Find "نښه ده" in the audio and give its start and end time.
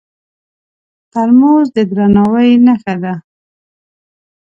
2.65-3.13